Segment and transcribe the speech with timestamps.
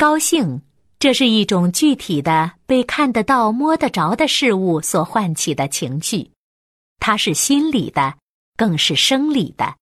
[0.00, 0.62] 高兴，
[0.98, 6.30] 这是一种具体的、被看得到、摸得着的事物所唤起的情绪，
[6.98, 8.14] 它是心理的，
[8.56, 9.74] 更是生理的。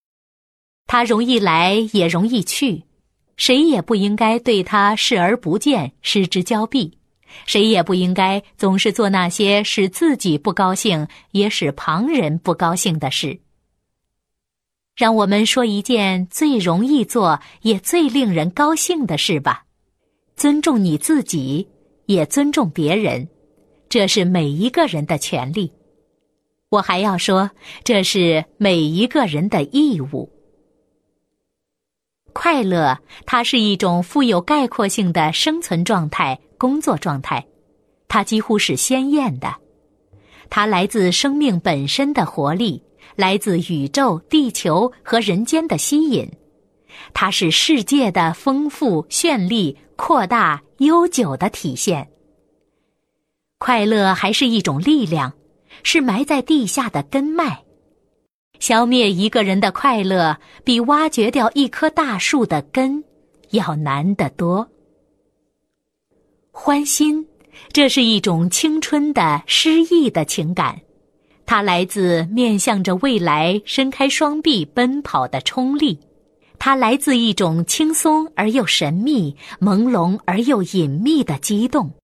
[0.88, 2.82] 它容易来，也容易去，
[3.36, 6.98] 谁也不应该对它视而不见、失之交臂，
[7.46, 13.38] 谁也不应该总是做那些使自己不高兴，也使旁人不高兴的事。
[14.96, 19.66] 让我们说一件最容易做也最令人高兴的事吧：
[20.38, 21.66] 尊重你自己，
[22.06, 23.28] 也尊重别人，
[23.88, 25.72] 这是每一个人的权利。
[26.68, 27.50] 我还要说，
[27.82, 30.30] 这是每一个人的义务。
[32.32, 37.44] 快乐，它是一种富有概括性的生存状态、工作状态，
[38.06, 39.52] 它几乎是鲜艳的，
[40.48, 42.80] 它来自生命本身的活力。
[43.16, 46.30] 来自宇宙、地球和人间的吸引，
[47.12, 52.08] 它是世界的丰富、绚丽、扩大、悠久的体现。
[53.58, 55.32] 快乐还是一种力量，
[55.82, 57.64] 是埋在地下的根脉。
[58.60, 63.02] 消灭一个人的快乐，比挖掘掉一棵大树的根
[63.50, 64.66] 要难得多。
[66.52, 67.26] 欢心，
[67.72, 70.80] 这是一种青春的诗意的情感。
[71.44, 75.98] 它来自面向着未来伸开双臂奔跑的冲力，
[76.58, 81.94] 它来自一种轻松而又神秘、朦胧而又隐秘的激动，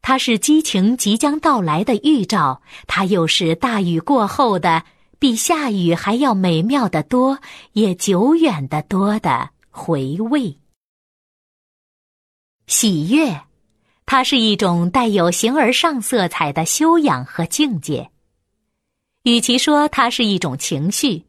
[0.00, 4.84] 它是激情即将到来的预兆，它又是大雨过后的
[5.18, 7.38] 比下雨还要美妙的多，
[7.72, 10.58] 也久远的多的回味。
[12.66, 13.42] 喜悦，
[14.06, 18.10] 它是一种带有形而上色彩的修养和境界。
[19.24, 21.24] 与其说它是一种情绪，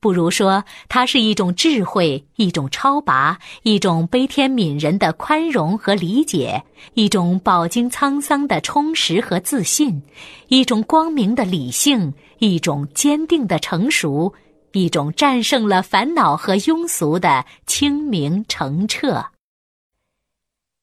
[0.00, 6.62] 不如说它是一种智慧，一种超拔，一种悲天悯人的宽容和理解，
[6.94, 10.00] 一种饱经沧桑的充实和自信，
[10.48, 14.32] 一种光明的理性，一种坚定的成熟，
[14.72, 19.24] 一种战胜了烦恼和庸俗的清明澄澈。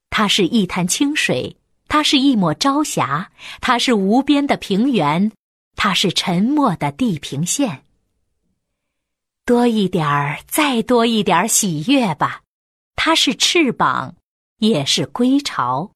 [0.09, 1.55] 它是一潭清水，
[1.87, 3.29] 它是一抹朝霞，
[3.61, 5.31] 它是无边的平原。
[5.77, 7.83] 它是沉默的地平线。
[9.45, 12.41] 多一点儿，再多一点儿喜悦吧。
[12.95, 14.15] 它是翅膀，
[14.57, 15.91] 也是归巢。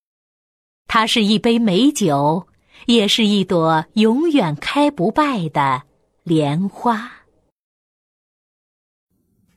[0.85, 2.45] 它是一杯美酒，
[2.85, 5.81] 也是一朵永远开不败的
[6.23, 7.11] 莲花。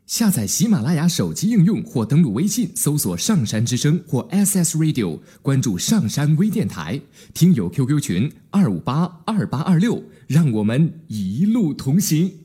[0.06, 6.98] 下载喜马拉雅手机应用或登录微信，搜索“上山之声”或 SS Radio，关注上山微电台，
[7.34, 10.02] 听友 QQ 群二五八二八二六。
[10.26, 12.41] 让我们一路同行。